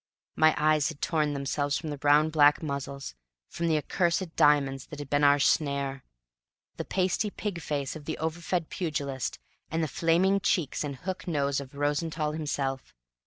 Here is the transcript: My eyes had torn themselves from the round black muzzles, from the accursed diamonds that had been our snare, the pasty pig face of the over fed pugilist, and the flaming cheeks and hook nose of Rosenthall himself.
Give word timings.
My 0.35 0.55
eyes 0.57 0.87
had 0.89 0.99
torn 0.99 1.33
themselves 1.33 1.77
from 1.77 1.91
the 1.91 1.99
round 2.01 2.31
black 2.31 2.63
muzzles, 2.63 3.13
from 3.47 3.67
the 3.67 3.77
accursed 3.77 4.35
diamonds 4.35 4.87
that 4.87 4.97
had 4.97 5.11
been 5.11 5.23
our 5.23 5.37
snare, 5.37 6.03
the 6.77 6.83
pasty 6.83 7.29
pig 7.29 7.61
face 7.61 7.95
of 7.95 8.05
the 8.05 8.17
over 8.17 8.41
fed 8.41 8.71
pugilist, 8.71 9.37
and 9.69 9.83
the 9.83 9.87
flaming 9.87 10.39
cheeks 10.39 10.83
and 10.83 10.95
hook 10.95 11.27
nose 11.27 11.59
of 11.59 11.75
Rosenthall 11.75 12.31
himself. 12.31 12.95